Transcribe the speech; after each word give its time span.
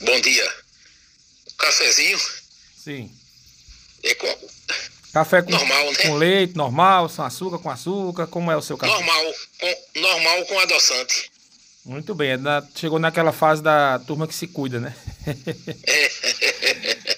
Bom 0.00 0.20
dia. 0.20 0.52
Cafezinho? 1.58 2.18
Sim. 2.76 3.10
É 4.02 4.14
com... 4.14 4.36
Café 5.12 5.40
com, 5.40 5.50
normal, 5.50 5.90
né? 5.90 5.96
com 6.02 6.14
leite, 6.16 6.56
normal, 6.56 7.08
sem 7.08 7.24
açúcar, 7.24 7.58
com 7.58 7.70
açúcar, 7.70 8.26
como 8.26 8.52
é 8.52 8.56
o 8.56 8.60
seu 8.60 8.76
café? 8.76 8.92
Normal, 8.92 9.24
com, 9.58 10.00
normal 10.00 10.44
com 10.44 10.58
adoçante. 10.58 11.30
Muito 11.84 12.14
bem, 12.14 12.32
é 12.32 12.38
chegou 12.74 12.98
naquela 12.98 13.32
fase 13.32 13.62
da 13.62 13.98
turma 14.00 14.26
que 14.26 14.34
se 14.34 14.46
cuida, 14.46 14.80
né? 14.80 14.94
É. 15.86 17.16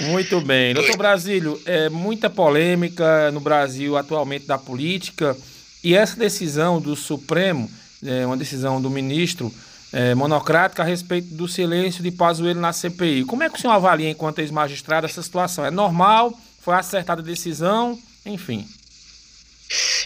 Muito 0.04 0.40
bem. 0.40 0.74
Doutor 0.74 0.96
Brasílio, 0.96 1.60
é 1.66 1.88
muita 1.88 2.30
polêmica 2.30 3.30
no 3.30 3.40
Brasil 3.40 3.96
atualmente 3.96 4.46
da 4.46 4.56
política 4.56 5.36
e 5.82 5.94
essa 5.94 6.16
decisão 6.16 6.80
do 6.80 6.96
Supremo, 6.96 7.70
é 8.04 8.24
uma 8.24 8.36
decisão 8.36 8.80
do 8.80 8.88
ministro 8.90 9.52
é, 9.92 10.14
monocrática 10.14 10.82
a 10.82 10.86
respeito 10.86 11.28
do 11.28 11.48
silêncio 11.48 12.02
de 12.02 12.10
Pazuello 12.10 12.60
na 12.60 12.72
CPI. 12.72 13.24
Como 13.24 13.42
é 13.42 13.50
que 13.50 13.58
o 13.58 13.60
senhor 13.60 13.74
avalia, 13.74 14.08
enquanto 14.08 14.38
ex-magistrado, 14.38 15.06
essa 15.06 15.22
situação? 15.22 15.64
É 15.64 15.70
normal? 15.70 16.38
Foi 16.60 16.74
acertada 16.74 17.20
a 17.20 17.24
decisão? 17.24 18.00
Enfim. 18.24 18.68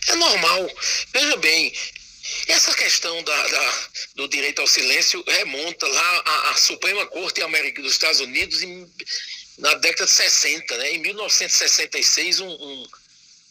É 0.08 0.14
normal. 0.14 0.70
Veja 1.12 1.36
bem, 1.36 1.72
essa 2.48 2.74
questão 2.74 3.22
da, 3.22 3.48
da, 3.48 3.88
do 4.16 4.28
direito 4.28 4.60
ao 4.60 4.66
silêncio 4.66 5.22
remonta 5.26 5.86
lá 5.86 6.22
à, 6.24 6.50
à 6.50 6.54
Suprema 6.56 7.06
Corte 7.06 7.42
América 7.42 7.82
dos 7.82 7.92
Estados 7.92 8.20
Unidos 8.20 8.62
em, 8.62 8.90
na 9.58 9.74
década 9.74 10.06
de 10.06 10.12
60, 10.12 10.78
né? 10.78 10.92
Em 10.92 10.98
1966, 10.98 12.40
um, 12.40 12.48
um, 12.48 12.86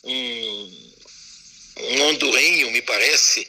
um, 0.04 0.94
um 1.78 2.02
hondurenho, 2.04 2.72
me 2.72 2.82
parece, 2.82 3.48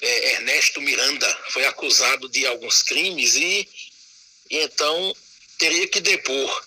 é, 0.00 0.32
Ernesto 0.34 0.80
Miranda, 0.80 1.38
foi 1.50 1.64
acusado 1.66 2.28
de 2.28 2.46
alguns 2.46 2.82
crimes 2.82 3.34
e, 3.36 3.68
e 4.50 4.58
então 4.58 5.16
teria 5.58 5.86
que 5.88 6.00
depor. 6.00 6.64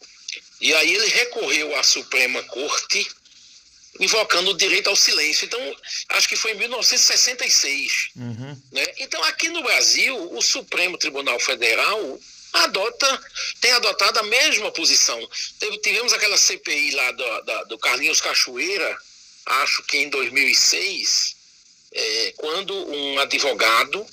E 0.61 0.73
aí 0.73 0.93
ele 0.93 1.07
recorreu 1.07 1.75
à 1.75 1.83
Suprema 1.83 2.41
Corte 2.43 3.07
invocando 3.99 4.51
o 4.51 4.57
direito 4.57 4.89
ao 4.89 4.95
silêncio. 4.95 5.45
Então, 5.45 5.77
acho 6.09 6.27
que 6.27 6.35
foi 6.35 6.51
em 6.51 6.55
1966. 6.55 8.09
Uhum. 8.15 8.61
Né? 8.71 8.85
Então, 8.97 9.23
aqui 9.23 9.47
no 9.49 9.63
Brasil, 9.63 10.33
o 10.33 10.41
Supremo 10.41 10.97
Tribunal 10.97 11.39
Federal 11.39 12.19
adota, 12.53 13.21
tem 13.59 13.71
adotado 13.71 14.19
a 14.19 14.23
mesma 14.23 14.71
posição. 14.71 15.19
Teve, 15.59 15.77
tivemos 15.79 16.13
aquela 16.13 16.37
CPI 16.37 16.91
lá 16.91 17.11
do, 17.11 17.41
da, 17.41 17.63
do 17.65 17.77
Carlinhos 17.77 18.21
Cachoeira, 18.21 18.97
acho 19.45 19.83
que 19.83 19.97
em 19.97 20.09
2006, 20.09 21.35
é, 21.95 22.33
quando 22.35 22.73
um 22.73 23.19
advogado 23.19 24.05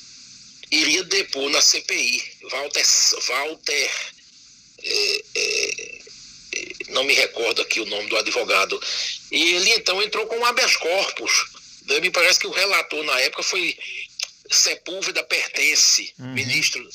iria 0.71 1.03
depor 1.05 1.51
na 1.51 1.61
CPI, 1.61 2.23
Walter, 2.51 2.85
Walter 3.27 3.91
é, 4.83 5.25
é, 5.35 5.99
não 6.89 7.05
me 7.05 7.15
recordo 7.15 7.61
aqui 7.63 7.81
o 7.81 7.87
nome 7.87 8.09
do 8.09 8.17
advogado, 8.17 8.81
e 9.31 9.55
ele 9.55 9.71
então 9.71 10.03
entrou 10.03 10.27
com 10.27 10.39
um 10.39 10.45
habeas 10.45 10.77
corpus. 10.77 11.47
Me 12.01 12.11
parece 12.11 12.39
que 12.39 12.47
o 12.47 12.53
relator 12.53 13.03
na 13.05 13.19
época 13.21 13.43
foi 13.43 13.77
Sepúlveda 14.51 15.23
Pertence, 15.25 16.15
uhum. 16.19 16.33
ministro 16.33 16.83
né, 16.85 16.91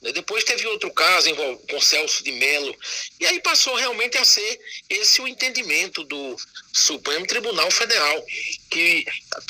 depois 0.00 0.44
teve 0.44 0.66
outro 0.66 0.90
caso 0.92 1.28
com 1.68 1.80
Celso 1.80 2.22
de 2.22 2.30
Mello, 2.32 2.74
e 3.18 3.26
aí 3.26 3.40
passou 3.40 3.74
realmente 3.74 4.16
a 4.16 4.24
ser 4.24 4.60
esse 4.88 5.20
o 5.20 5.26
entendimento 5.26 6.04
do 6.04 6.36
Supremo 6.72 7.26
Tribunal 7.26 7.70
Federal, 7.70 8.24
que, 8.70 9.04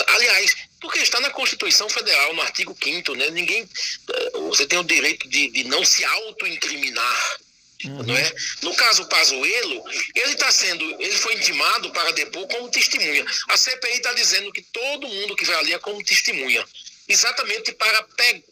aliás, 0.06 0.56
porque 0.80 1.00
está 1.00 1.20
na 1.20 1.30
Constituição 1.30 1.88
Federal, 1.88 2.34
no 2.34 2.42
artigo 2.42 2.76
5 2.82 3.14
né? 3.14 3.30
Ninguém. 3.30 3.62
Eh, 3.62 4.30
você 4.48 4.66
tem 4.66 4.78
o 4.78 4.84
direito 4.84 5.28
de, 5.28 5.50
de 5.50 5.64
não 5.64 5.84
se 5.84 6.04
autoincriminar. 6.04 7.40
Uhum. 7.84 8.02
Não 8.04 8.16
é? 8.16 8.34
No 8.62 8.74
caso 8.74 9.06
Pazuello, 9.06 9.84
ele 10.14 10.32
está 10.32 10.50
sendo, 10.50 10.84
ele 11.00 11.16
foi 11.16 11.34
intimado 11.34 11.90
para 11.92 12.12
depor 12.12 12.46
como 12.48 12.70
testemunha. 12.70 13.24
A 13.48 13.56
CPI 13.56 13.98
está 13.98 14.12
dizendo 14.14 14.52
que 14.52 14.62
todo 14.62 15.06
mundo 15.06 15.36
que 15.36 15.44
vai 15.44 15.56
ali 15.56 15.72
é 15.72 15.78
como 15.78 16.02
testemunha, 16.02 16.64
exatamente 17.06 17.70
para, 17.72 18.04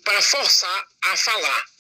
para 0.05 0.23
forçar 0.23 0.87
a 1.03 1.17
falar 1.17 1.76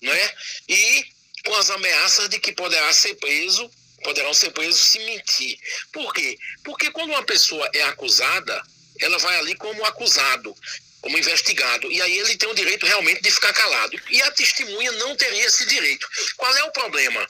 né? 0.00 0.32
E 0.68 1.06
com 1.44 1.54
as 1.56 1.70
ameaças 1.70 2.28
de 2.28 2.38
que 2.38 2.52
poderá 2.52 2.92
ser 2.92 3.14
preso, 3.16 3.70
poderão 4.02 4.32
ser 4.32 4.50
presos 4.50 4.80
se 4.80 4.98
mentir. 5.00 5.58
Por 5.92 6.12
quê? 6.12 6.38
Porque 6.64 6.90
quando 6.90 7.10
uma 7.10 7.22
pessoa 7.22 7.68
é 7.74 7.82
acusada, 7.82 8.62
ela 8.98 9.18
vai 9.18 9.38
ali 9.38 9.54
como 9.56 9.84
acusado, 9.84 10.54
como 11.00 11.18
investigado, 11.18 11.90
e 11.90 12.00
aí 12.02 12.18
ele 12.18 12.36
tem 12.36 12.48
o 12.48 12.54
direito 12.54 12.86
realmente 12.86 13.22
de 13.22 13.30
ficar 13.30 13.52
calado. 13.52 14.00
E 14.10 14.20
a 14.22 14.30
testemunha 14.32 14.92
não 14.92 15.16
teria 15.16 15.46
esse 15.46 15.64
direito. 15.66 16.06
Qual 16.36 16.54
é 16.56 16.64
o 16.64 16.72
problema? 16.72 17.26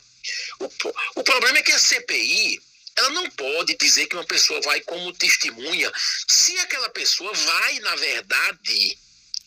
O, 0.58 0.70
o 1.20 1.24
problema 1.24 1.58
é 1.58 1.62
que 1.62 1.72
a 1.72 1.78
CPI 1.78 2.60
ela 2.96 3.10
não 3.10 3.30
pode 3.30 3.76
dizer 3.76 4.06
que 4.06 4.16
uma 4.16 4.26
pessoa 4.26 4.60
vai 4.62 4.80
como 4.80 5.12
testemunha 5.12 5.90
se 6.28 6.58
aquela 6.58 6.90
pessoa 6.90 7.32
vai, 7.32 7.78
na 7.80 7.96
verdade, 7.96 8.98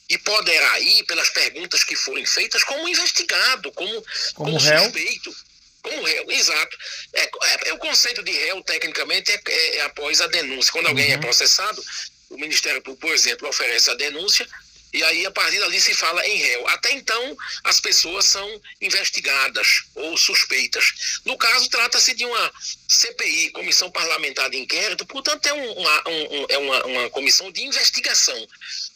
e 0.09 0.17
poderá 0.17 0.79
ir, 0.79 1.03
pelas 1.05 1.29
perguntas 1.29 1.83
que 1.83 1.95
forem 1.95 2.25
feitas, 2.25 2.63
como 2.63 2.87
investigado, 2.87 3.71
como, 3.71 3.91
como, 4.35 4.51
como 4.51 4.59
suspeito. 4.59 5.35
Como 5.81 6.01
réu, 6.01 6.31
exato. 6.31 6.77
É, 7.13 7.23
é, 7.23 7.69
é, 7.69 7.73
o 7.73 7.77
conceito 7.77 8.23
de 8.23 8.31
réu, 8.31 8.63
tecnicamente, 8.63 9.31
é, 9.31 9.77
é, 9.77 9.81
após 9.81 10.21
a 10.21 10.27
denúncia. 10.27 10.71
Quando 10.71 10.87
alguém 10.87 11.07
é 11.07 11.09
uhum. 11.09 11.15
é 11.15 11.17
processado, 11.17 11.83
o 12.29 12.37
Ministério 12.37 12.81
Público, 12.81 13.05
por 13.05 13.13
exemplo, 13.13 13.49
oferece 13.49 13.91
a 13.91 13.95
denúncia 13.95 14.47
e 14.93 15.03
aí, 15.03 15.25
a 15.25 15.31
partir 15.31 15.59
dali, 15.59 15.81
se 15.81 15.95
fala 15.95 16.25
em 16.27 16.37
réu. 16.37 16.67
Até 16.67 16.91
então, 16.91 17.37
as 17.63 17.79
pessoas 17.79 18.25
são 18.25 18.61
investigadas 18.79 19.85
ou 19.95 20.15
suspeitas. 20.15 21.19
No 21.25 21.35
caso, 21.35 21.67
trata-se 21.67 22.13
de 22.13 22.23
uma 22.23 22.53
CPI, 22.87 23.49
Comissão 23.49 23.89
Parlamentar 23.89 24.51
de 24.51 24.57
Inquérito, 24.57 25.03
portanto, 25.05 25.47
é, 25.47 25.53
uma, 25.53 26.09
um, 26.09 26.45
é 26.47 26.57
uma, 26.59 26.85
uma 26.85 27.09
comissão 27.09 27.51
de 27.51 27.63
investigação. 27.63 28.47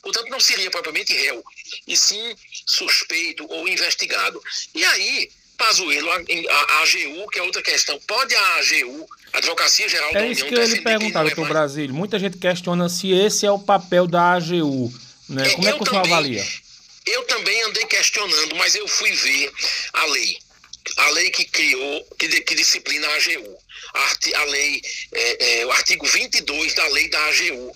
Portanto, 0.03 0.29
não 0.29 0.39
seria 0.39 0.69
propriamente 0.69 1.13
réu, 1.13 1.43
e 1.87 1.97
sim 1.97 2.35
suspeito 2.65 3.45
ou 3.49 3.67
investigado. 3.67 4.39
E 4.75 4.85
aí, 4.85 5.31
Pazuello, 5.57 6.11
a, 6.11 6.15
a, 6.15 6.81
AGU, 6.83 7.27
que 7.31 7.39
é 7.39 7.41
outra 7.41 7.63
questão, 7.63 7.99
pode 8.05 8.35
a 8.35 8.55
AGU, 8.57 9.09
Advocacia 9.33 9.89
Geral 9.89 10.11
é 10.11 10.13
da 10.13 10.19
União... 10.19 10.29
É 10.29 10.33
isso 10.33 10.45
que 10.45 10.53
eu 10.53 10.63
lhe 10.63 10.81
perguntar, 10.81 11.23
doutor 11.23 11.45
é 11.45 11.49
Brasílio. 11.49 11.95
Muita 11.95 12.19
gente 12.19 12.37
questiona 12.37 12.87
se 12.87 13.11
esse 13.11 13.47
é 13.47 13.51
o 13.51 13.57
papel 13.57 14.05
da 14.05 14.33
AGU. 14.33 14.93
Né? 15.29 15.49
Como 15.51 15.67
é 15.67 15.73
que 15.73 15.83
o 15.83 15.85
senhor 15.85 16.05
avalia? 16.05 16.47
Eu 17.05 17.23
também 17.23 17.61
andei 17.63 17.85
questionando, 17.85 18.55
mas 18.55 18.75
eu 18.75 18.87
fui 18.87 19.11
ver 19.11 19.51
a 19.93 20.05
lei. 20.05 20.37
A 20.97 21.09
lei 21.11 21.29
que 21.31 21.45
criou, 21.45 22.07
que, 22.17 22.27
que 22.41 22.55
disciplina 22.55 23.07
a 23.07 23.15
AGU. 23.15 23.57
A, 23.93 24.39
a 24.39 24.43
lei, 24.45 24.81
é, 25.11 25.59
é, 25.59 25.65
o 25.65 25.71
artigo 25.71 26.05
22 26.05 26.73
da 26.73 26.87
lei 26.87 27.09
da 27.09 27.25
AGU 27.25 27.75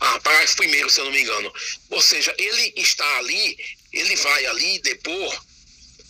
ah, 0.00 0.18
parágrafo 0.20 0.56
primeiro, 0.56 0.88
se 0.88 0.98
eu 0.98 1.04
não 1.04 1.12
me 1.12 1.20
engano. 1.20 1.52
Ou 1.90 2.00
seja, 2.00 2.34
ele 2.38 2.72
está 2.76 3.18
ali, 3.18 3.56
ele 3.92 4.16
vai 4.16 4.46
ali 4.46 4.78
depor 4.78 5.44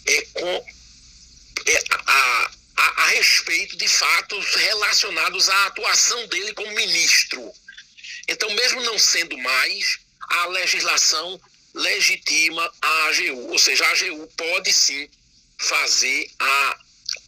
é, 0.06 0.22
com, 0.32 0.64
é, 1.66 1.84
a, 2.06 2.50
a, 2.76 3.02
a 3.02 3.06
respeito 3.08 3.76
de 3.76 3.88
fatos 3.88 4.54
relacionados 4.54 5.48
à 5.48 5.66
atuação 5.66 6.26
dele 6.28 6.54
como 6.54 6.70
ministro. 6.72 7.52
Então, 8.28 8.48
mesmo 8.54 8.80
não 8.82 8.98
sendo 8.98 9.36
mais, 9.38 9.98
a 10.30 10.46
legislação 10.46 11.40
legitima 11.74 12.72
a 12.80 13.06
AGU, 13.08 13.50
ou 13.50 13.58
seja, 13.58 13.84
a 13.84 13.90
AGU 13.90 14.26
pode 14.36 14.72
sim 14.72 15.08
fazer 15.58 16.30
a 16.38 16.78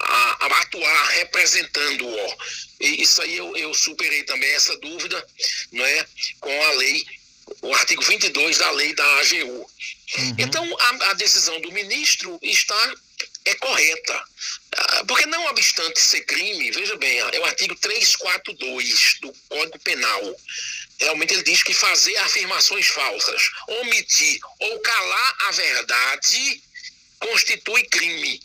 a, 0.03 0.47
a 0.47 0.61
atuar 0.61 1.09
representando-o. 1.11 2.37
Isso 2.81 3.23
aí 3.23 3.37
eu, 3.37 3.57
eu 3.57 3.73
superei 3.75 4.25
também 4.25 4.51
essa 4.53 4.77
dúvida 4.79 5.25
não 5.71 5.85
é, 5.85 6.07
com 6.41 6.63
a 6.65 6.73
lei, 6.73 7.05
o 7.63 7.75
artigo 7.75 8.03
22 8.03 8.59
da 8.59 8.71
lei 8.73 8.95
da 8.95 9.21
AGU. 9.21 9.67
Uhum. 10.19 10.35
Então, 10.39 10.79
a, 10.79 11.11
a 11.11 11.15
decisão 11.15 11.61
do 11.61 11.73
ministro 11.73 12.39
está 12.43 12.95
é 13.45 13.55
correta. 13.55 14.25
Ah, 14.77 15.05
porque 15.07 15.27
não 15.27 15.47
obstante 15.47 16.01
ser 16.01 16.21
crime, 16.23 16.71
veja 16.71 16.97
bem, 16.97 17.19
é 17.19 17.41
o 17.41 17.45
artigo 17.45 17.75
342 17.77 19.19
do 19.21 19.33
Código 19.49 19.79
Penal. 19.81 20.37
Realmente 21.03 21.35
ele 21.35 21.43
diz 21.43 21.65
que 21.65 21.75
fazer 21.75 22.17
afirmações 22.19 22.87
falsas, 22.87 23.51
omitir 23.67 24.41
ou 24.61 24.79
calar 24.81 25.37
a 25.49 25.51
verdade 25.51 26.63
constitui 27.19 27.85
crime. 27.89 28.41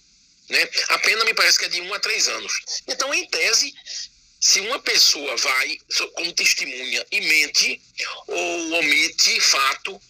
Né? 0.50 0.70
A 0.90 0.98
pena 1.00 1.24
me 1.24 1.36
parece 1.36 1.60
que 1.60 1.66
é 1.66 1.70
de 1.70 1.82
um 1.82 1.94
a 1.94 2.00
três 2.00 2.28
anos. 2.28 2.54
Então, 2.88 3.14
em 3.14 3.28
tese, 3.28 3.72
se 4.40 4.60
uma 4.62 4.80
pessoa 4.80 5.36
vai 5.38 5.80
como 6.16 6.34
testemunha 6.34 7.06
e 7.12 7.22
mente 7.22 7.82
ou 8.26 8.74
omite 8.74 9.40
fato 9.40 10.02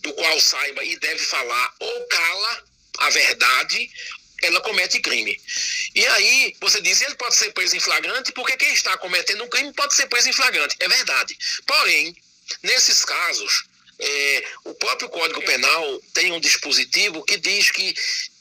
do 0.00 0.14
qual 0.14 0.40
saiba 0.40 0.82
e 0.82 0.98
deve 0.98 1.18
falar 1.18 1.74
ou 1.80 2.06
cala 2.06 2.64
a 2.98 3.10
verdade, 3.10 3.90
ela 4.42 4.60
comete 4.60 5.00
crime. 5.00 5.40
E 5.94 6.06
aí 6.06 6.56
você 6.60 6.80
diz, 6.80 7.00
ele 7.02 7.14
pode 7.14 7.36
ser 7.36 7.52
preso 7.52 7.76
em 7.76 7.80
flagrante 7.80 8.32
porque 8.32 8.56
quem 8.56 8.72
está 8.72 8.96
cometendo 8.98 9.44
um 9.44 9.48
crime 9.48 9.72
pode 9.72 9.94
ser 9.94 10.06
preso 10.06 10.28
em 10.28 10.32
flagrante. 10.32 10.76
É 10.80 10.88
verdade. 10.88 11.36
Porém, 11.66 12.14
nesses 12.62 13.04
casos, 13.04 13.64
é, 13.98 14.44
o 14.64 14.74
próprio 14.74 15.08
Código 15.08 15.42
Penal 15.42 16.02
tem 16.14 16.32
um 16.32 16.40
dispositivo 16.40 17.22
que 17.24 17.36
diz 17.36 17.70
que 17.70 17.94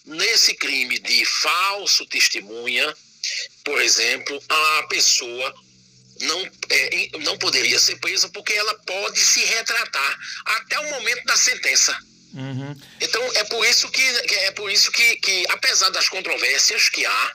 nesse 0.06 0.56
crime 0.56 1.00
de 1.00 1.25
falso 1.25 2.06
testemunha, 2.06 2.95
por 3.63 3.81
exemplo, 3.81 4.42
a 4.48 4.84
pessoa 4.84 5.54
não, 6.22 6.52
é, 6.69 7.10
não 7.19 7.38
poderia 7.38 7.80
ser 7.80 7.98
presa 7.98 8.30
porque 8.30 8.54
ela 8.54 8.74
pode 8.80 9.19
se 9.19 9.44
retratar 9.45 10.19
até 10.45 10.80
o 10.80 10.90
momento 10.92 11.24
da 11.25 11.38
sentença. 11.38 11.98
Uhum. 12.34 12.76
Então 13.02 13.24
é 13.36 13.44
por 13.46 13.66
isso 13.66 13.90
que 13.90 14.02
é 14.02 14.52
por 14.52 14.72
isso 14.72 14.92
que, 14.92 15.16
que 15.18 15.46
apesar 15.50 15.90
das 15.90 16.08
controvérsias 16.10 16.90
que 16.90 17.06
há, 17.06 17.34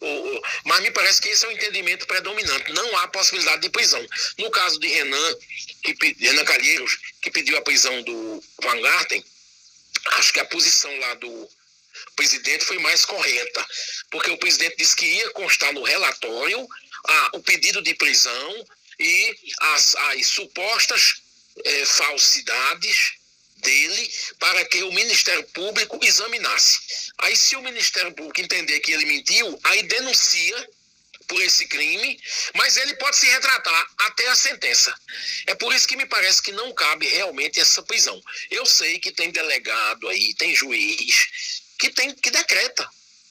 o, 0.00 0.42
mas 0.64 0.80
me 0.80 0.90
parece 0.92 1.20
que 1.20 1.28
esse 1.28 1.44
é 1.44 1.48
o 1.48 1.52
entendimento 1.52 2.06
predominante. 2.06 2.72
Não 2.72 2.96
há 2.98 3.08
possibilidade 3.08 3.62
de 3.62 3.70
prisão. 3.70 4.04
No 4.38 4.50
caso 4.50 4.78
de 4.78 4.86
Renan, 4.86 5.36
que, 5.82 6.16
Renan 6.20 6.44
Calheiros, 6.44 6.98
que 7.20 7.30
pediu 7.30 7.58
a 7.58 7.62
prisão 7.62 8.00
do 8.02 8.42
Van 8.62 8.80
Garten, 8.80 9.24
acho 10.12 10.32
que 10.32 10.40
a 10.40 10.44
posição 10.44 10.96
lá 11.00 11.14
do 11.14 11.50
presidente 12.14 12.64
foi 12.64 12.78
mais 12.78 13.04
correta, 13.04 13.66
porque 14.10 14.30
o 14.30 14.38
presidente 14.38 14.76
disse 14.76 14.94
que 14.94 15.06
ia 15.06 15.30
constar 15.30 15.72
no 15.72 15.82
relatório 15.82 16.66
a, 17.04 17.30
o 17.34 17.42
pedido 17.42 17.82
de 17.82 17.94
prisão 17.94 18.66
e 18.98 19.36
as, 19.60 19.96
as 19.96 20.26
supostas 20.26 21.22
é, 21.64 21.86
falsidades 21.86 23.17
dele 23.60 24.12
para 24.38 24.64
que 24.66 24.82
o 24.82 24.92
Ministério 24.92 25.44
Público 25.48 25.98
examinasse. 26.02 27.12
Aí, 27.18 27.36
se 27.36 27.56
o 27.56 27.62
Ministério 27.62 28.12
Público 28.12 28.40
entender 28.40 28.80
que 28.80 28.92
ele 28.92 29.06
mentiu, 29.06 29.58
aí 29.64 29.82
denuncia 29.84 30.68
por 31.26 31.42
esse 31.42 31.66
crime, 31.66 32.18
mas 32.54 32.76
ele 32.78 32.94
pode 32.96 33.16
se 33.16 33.26
retratar 33.26 33.90
até 33.98 34.28
a 34.28 34.34
sentença. 34.34 34.94
É 35.46 35.54
por 35.54 35.74
isso 35.74 35.86
que 35.86 35.96
me 35.96 36.06
parece 36.06 36.42
que 36.42 36.52
não 36.52 36.72
cabe 36.72 37.06
realmente 37.06 37.60
essa 37.60 37.82
prisão. 37.82 38.20
Eu 38.50 38.64
sei 38.64 38.98
que 38.98 39.12
tem 39.12 39.30
delegado 39.30 40.08
aí, 40.08 40.34
tem 40.34 40.56
juiz 40.56 41.28
que 41.78 41.90
tem 41.90 42.12
que 42.14 42.30
decreta 42.30 42.88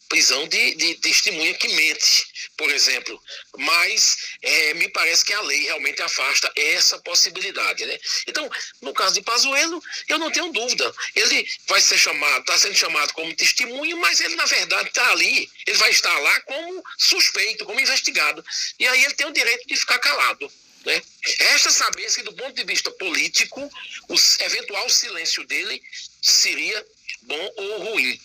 prisão 0.08 0.48
de, 0.48 0.76
de, 0.76 0.96
testemunha 0.96 1.54
que 1.56 1.68
mente, 1.68 2.28
por 2.58 2.70
exemplo. 2.72 3.22
Mas 3.58 4.18
é, 4.42 4.74
me 4.74 4.90
parece 4.90 5.24
que 5.24 5.34
a 5.34 5.42
lei 5.42 5.64
realmente 5.64 6.02
afasta 6.02 6.52
essa 6.56 6.98
possibilidade. 7.00 7.86
Né? 7.86 7.98
Então, 8.26 8.50
no 8.82 8.94
caso 8.94 9.14
de 9.14 9.22
Pazuello, 9.22 9.82
eu 10.10 10.18
não 10.18 10.32
tenho 10.32 10.52
dúvida. 10.52 10.94
Ele 11.16 11.48
vai 11.68 11.80
ser 11.80 11.98
chamado, 11.98 12.40
está 12.42 12.58
sendo 12.58 12.76
chamado 12.76 13.14
como 13.14 13.34
testemunho, 13.36 13.98
mas 13.98 14.20
ele, 14.20 14.36
na 14.36 14.46
verdade, 14.46 14.90
está 14.90 15.12
ali. 15.12 15.50
Ele 15.66 15.78
vai 15.78 15.92
estar 15.92 16.18
lá 16.20 16.42
como 16.42 16.84
suspeito, 16.98 17.66
como 17.66 17.80
investigado. 17.80 18.44
E 18.80 18.88
aí 18.88 19.06
ele 19.06 19.14
tem 19.14 19.28
o 19.28 19.34
direito 19.34 19.68
de 19.68 19.78
ficar 19.78 20.00
calado. 20.00 20.52
Né? 20.86 21.02
Resta 21.40 21.70
saber 21.70 22.10
se, 22.10 22.24
do 22.24 22.34
ponto 22.34 22.54
de 22.54 22.64
vista 22.64 22.90
político, 22.92 23.70
o 24.08 24.16
eventual 24.44 24.90
silêncio 24.90 25.46
dele 25.46 25.82
seria 26.22 26.86
bom 27.24 27.54
ou 27.58 27.92
ruim. 27.92 28.20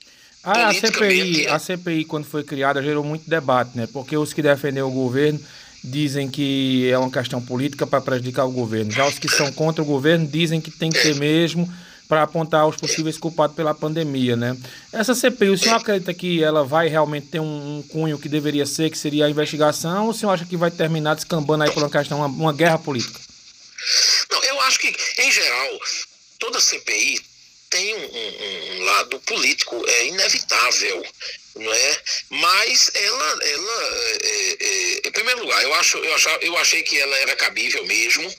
Ah, 0.45 0.69
a 0.69 0.75
CPI, 0.75 1.47
a 1.47 1.59
CPI, 1.59 2.05
quando 2.05 2.25
foi 2.25 2.43
criada, 2.43 2.83
gerou 2.83 3.05
muito 3.05 3.31
debate, 3.31 3.77
né? 3.77 3.87
Porque 3.93 4.17
os 4.17 4.33
que 4.33 4.43
defendem 4.43 4.83
o 4.83 4.91
governo 4.91 5.41
dizem 5.85 6.29
que 6.29 6.89
é 6.91 6.99
uma 6.99 7.11
questão 7.11 7.41
política 7.41 7.87
para 7.87 8.01
prejudicar 8.01 8.45
o 8.45 8.51
governo. 8.51 8.91
Já 8.91 9.07
os 9.07 9.19
que 9.19 9.29
são 9.29 9.53
contra 9.53 9.83
o 9.83 9.87
governo 9.87 10.27
dizem 10.27 10.61
que 10.61 10.71
tem 10.71 10.91
que 10.91 11.01
ter 11.01 11.15
mesmo 11.15 11.73
para 12.09 12.23
apontar 12.25 12.67
os 12.67 12.77
possíveis 12.77 13.17
culpados 13.17 13.57
pela 13.57 13.73
pandemia, 13.73 14.37
né? 14.37 14.57
Essa 14.93 15.15
CPI, 15.15 15.49
o 15.49 15.59
senhor 15.59 15.77
acredita 15.77 16.13
que 16.13 16.43
ela 16.43 16.65
vai 16.65 16.89
realmente 16.89 17.29
ter 17.29 17.41
um, 17.41 17.79
um 17.79 17.83
cunho 17.83 18.19
que 18.19 18.29
deveria 18.29 18.67
ser, 18.67 18.91
que 18.91 18.99
seria 18.99 19.27
a 19.27 19.31
investigação, 19.31 20.05
ou 20.05 20.11
o 20.11 20.15
senhor 20.15 20.33
acha 20.33 20.45
que 20.45 20.57
vai 20.57 20.71
terminar 20.71 21.15
descambando 21.15 21.63
aí 21.65 21.71
por 21.71 21.83
uma 21.83 21.89
questão, 21.89 22.19
uma, 22.19 22.27
uma 22.27 22.53
guerra 22.53 22.79
política? 22.79 23.19
Não, 24.31 24.45
eu 24.45 24.61
acho 24.63 24.79
que, 24.79 24.95
em 25.19 25.33
geral, 25.33 25.69
toda 26.39 26.61
CPI 26.61 27.32
tem 27.73 27.95
um, 27.95 28.05
um, 28.05 28.77
um, 28.77 28.85
lado 28.85 29.19
político, 29.21 29.83
é 29.89 30.07
inevitável, 30.07 31.07
não 31.57 31.73
é? 31.73 32.03
Mas 32.29 32.91
ela, 32.95 33.39
ela 33.43 33.83
é, 34.23 34.57
é, 34.61 35.09
em 35.09 35.13
primeiro 35.13 35.41
lugar, 35.41 35.63
eu, 35.63 35.75
acho, 35.75 35.97
eu, 35.97 36.15
achava, 36.15 36.45
eu 36.45 36.57
achei 36.59 36.83
que 36.83 36.99
ela 36.99 37.17
era 37.17 37.35
cabível 37.35 37.85
mesmo, 37.87 38.31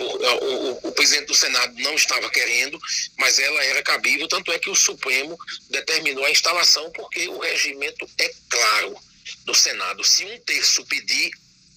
o, 0.00 0.04
o, 0.04 0.88
o, 0.88 0.92
presidente 0.92 1.26
do 1.26 1.34
Senado 1.34 1.72
não 1.78 1.94
estava 1.94 2.28
querendo, 2.30 2.80
mas 3.16 3.38
ela 3.38 3.64
era 3.64 3.82
cabível, 3.82 4.28
tanto 4.28 4.52
é 4.52 4.58
que 4.58 4.70
o 4.70 4.74
Supremo 4.74 5.38
determinou 5.70 6.24
a 6.24 6.30
instalação, 6.30 6.90
porque 6.92 7.28
o 7.28 7.38
regimento 7.38 8.08
é 8.18 8.32
claro 8.48 8.96
do 9.44 9.54
Senado. 9.54 10.04
Se 10.04 10.24
um 10.24 10.40
terço 10.40 10.84
pedir, 10.86 11.30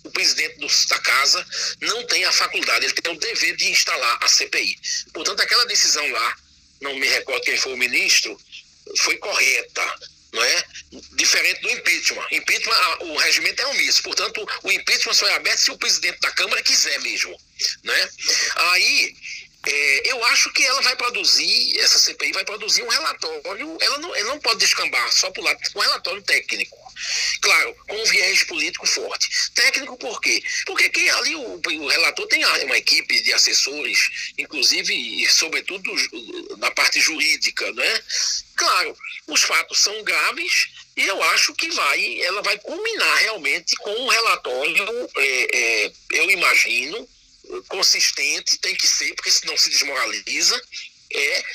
o 0.04 0.12
presidente 0.12 0.58
da 0.88 1.00
casa 1.00 1.46
não 1.82 2.06
tem 2.06 2.24
a 2.26 2.32
faculdade, 2.32 2.86
ele 2.86 2.94
tem 2.94 3.14
o 3.14 3.20
dever 3.20 3.56
de 3.56 3.72
instalar 3.72 4.18
a 4.22 4.28
CPI. 4.28 4.80
Portanto, 5.14 5.42
aquela 5.42 5.66
decisão 5.66 6.08
lá 6.12 6.36
não 6.82 6.96
me 6.96 7.08
recordo 7.08 7.44
quem 7.44 7.58
foi 7.58 7.74
o 7.74 7.78
ministro, 7.78 8.38
foi 8.98 9.18
correta, 9.18 10.00
não 10.34 10.44
é? 10.44 10.64
Diferente 11.14 11.62
do 11.62 11.70
impeachment. 11.70 12.28
Impeachment, 12.32 12.98
o 13.02 13.18
regimento 13.18 13.62
é 13.62 13.68
omisso, 13.68 14.04
portanto, 14.04 14.48
o 14.64 14.72
impeachment 14.72 15.14
só 15.14 15.28
é 15.28 15.36
aberto 15.36 15.60
se 15.60 15.72
o 15.72 15.78
presidente 15.78 16.20
da 16.20 16.32
Câmara 16.32 16.62
quiser 16.64 17.00
mesmo, 17.02 17.40
né? 17.84 18.10
Aí, 18.56 19.16
é, 19.68 20.12
eu 20.12 20.26
acho 20.26 20.52
que 20.54 20.64
ela 20.64 20.82
vai 20.82 20.96
produzir, 20.96 21.80
essa 21.80 22.00
CPI 22.00 22.32
vai 22.32 22.44
produzir 22.44 22.82
um 22.82 22.88
relatório, 22.88 23.78
ela 23.80 23.98
não, 24.00 24.16
ela 24.16 24.30
não 24.30 24.40
pode 24.40 24.60
descambar 24.60 25.12
só 25.12 25.30
por 25.30 25.44
lado, 25.44 25.60
um 25.76 25.80
relatório 25.80 26.22
técnico. 26.24 26.78
Claro, 27.42 27.76
com 27.88 27.96
um 27.96 28.06
viés 28.06 28.44
político 28.44 28.86
forte. 28.86 29.30
Técnico 29.54 29.98
por 29.98 30.20
quê? 30.22 30.44
Porque 30.66 30.90
quem, 30.90 31.10
ali 31.10 31.36
o, 31.36 31.62
o 31.64 31.88
relator 31.88 32.28
tem 32.28 32.44
uma 32.46 32.78
equipe 32.78 33.22
de 33.22 33.34
assessores, 33.34 34.34
inclusive 34.38 34.94
e 34.94 35.28
sobretudo 35.28 35.92
na 36.58 36.72
parte 36.72 37.00
jurídica, 37.00 37.72
né? 37.74 38.04
Claro, 38.56 38.96
os 39.28 39.42
fatos 39.42 39.80
são 39.80 40.04
graves 40.04 40.70
e 40.98 41.08
eu 41.08 41.22
acho 41.24 41.54
que 41.54 41.70
vai, 41.70 42.22
ela 42.22 42.42
vai 42.42 42.58
culminar 42.60 43.18
realmente 43.18 43.76
com 43.78 43.92
um 43.92 44.08
relatório, 44.08 45.10
é, 45.18 45.58
é, 45.58 45.92
eu 46.12 46.30
imagino, 46.32 47.08
consistente, 47.68 48.58
tem 48.60 48.76
que 48.76 48.88
ser, 48.88 49.14
porque 49.16 49.32
senão 49.32 49.58
se 49.58 49.70
desmoraliza, 49.70 50.62
é, 51.14 51.46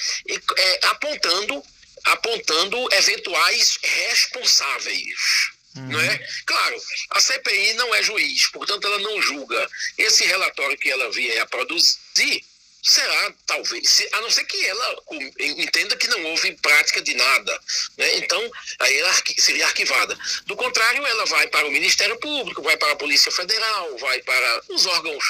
é 0.58 0.86
apontando 0.88 1.62
apontando 2.04 2.88
eventuais 2.94 3.78
responsáveis. 3.82 5.50
Uhum. 5.76 5.88
Não 5.88 6.00
é? 6.00 6.26
Claro, 6.46 6.82
a 7.10 7.20
CPI 7.20 7.74
não 7.74 7.94
é 7.94 8.02
juiz, 8.02 8.46
portanto, 8.46 8.86
ela 8.86 8.98
não 9.00 9.20
julga. 9.20 9.68
Esse 9.98 10.24
relatório 10.24 10.78
que 10.78 10.90
ela 10.90 11.10
vier 11.10 11.40
a 11.40 11.46
produzir 11.46 12.44
será, 12.86 13.34
talvez, 13.46 13.90
se, 13.90 14.08
a 14.12 14.20
não 14.20 14.30
ser 14.30 14.44
que 14.44 14.64
ela 14.64 15.02
entenda 15.40 15.96
que 15.96 16.06
não 16.06 16.24
houve 16.26 16.52
prática 16.62 17.02
de 17.02 17.14
nada. 17.14 17.60
Né? 17.98 18.18
Então, 18.18 18.50
aí 18.78 18.96
ela 18.98 19.12
seria 19.36 19.66
arquivada. 19.66 20.16
Do 20.46 20.54
contrário, 20.54 21.04
ela 21.04 21.26
vai 21.26 21.48
para 21.48 21.66
o 21.66 21.70
Ministério 21.72 22.16
Público, 22.18 22.62
vai 22.62 22.76
para 22.76 22.92
a 22.92 22.96
Polícia 22.96 23.32
Federal, 23.32 23.98
vai 23.98 24.22
para 24.22 24.62
os 24.68 24.86
órgãos 24.86 25.24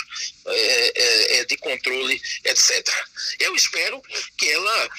é, 0.46 1.38
é, 1.38 1.44
de 1.46 1.56
controle, 1.56 2.20
etc. 2.44 2.86
Eu 3.40 3.56
espero 3.56 4.02
que 4.36 4.50
ela. 4.50 4.90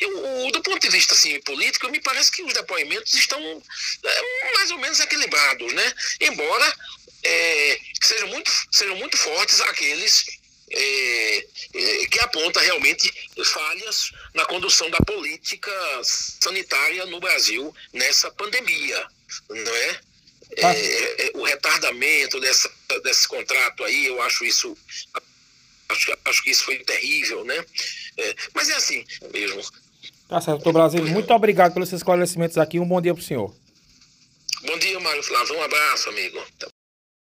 Eu, 0.00 0.50
do 0.50 0.62
ponto 0.62 0.80
de 0.80 0.88
vista 0.88 1.12
assim, 1.12 1.38
político, 1.40 1.90
me 1.90 2.00
parece 2.00 2.32
que 2.32 2.42
os 2.42 2.54
depoimentos 2.54 3.12
estão 3.12 3.38
é, 4.02 4.52
mais 4.54 4.70
ou 4.70 4.78
menos 4.78 4.98
equilibrados, 4.98 5.74
né? 5.74 5.94
Embora 6.20 6.74
sejam, 8.00 8.28
muito, 8.28 8.50
sejam 8.70 8.96
muito 8.96 9.16
fortes 9.16 9.60
aqueles 9.60 10.37
é, 10.70 11.46
é, 11.74 12.06
que 12.06 12.18
aponta 12.20 12.60
realmente 12.60 13.12
falhas 13.44 14.12
na 14.34 14.44
condução 14.46 14.90
da 14.90 14.98
política 14.98 15.72
sanitária 16.02 17.06
no 17.06 17.20
Brasil 17.20 17.74
nessa 17.92 18.30
pandemia, 18.30 19.06
não 19.48 19.76
é? 19.76 20.00
Ah. 20.62 20.74
é, 20.74 21.26
é 21.26 21.30
o 21.34 21.42
retardamento 21.42 22.40
dessa, 22.40 22.70
desse 23.04 23.28
contrato 23.28 23.84
aí, 23.84 24.06
eu 24.06 24.20
acho 24.22 24.44
isso 24.44 24.76
acho, 25.88 26.18
acho 26.24 26.42
que 26.42 26.50
isso 26.50 26.64
foi 26.64 26.78
terrível, 26.78 27.44
né? 27.44 27.64
É, 28.16 28.34
mas 28.54 28.68
é 28.68 28.74
assim 28.74 29.04
mesmo. 29.32 29.62
Tá 30.28 30.40
certo, 30.40 30.62
doutor 30.62 30.72
Brasil. 30.72 31.06
Muito 31.06 31.32
obrigado 31.32 31.72
pelos 31.72 31.92
esclarecimentos 31.92 32.58
aqui. 32.58 32.78
Um 32.78 32.86
bom 32.86 33.00
dia 33.00 33.14
para 33.14 33.22
o 33.22 33.24
senhor. 33.24 33.54
Bom 34.62 34.78
dia, 34.78 35.00
Mário 35.00 35.22
Flávio. 35.22 35.56
Um 35.56 35.62
abraço, 35.62 36.08
amigo. 36.10 36.42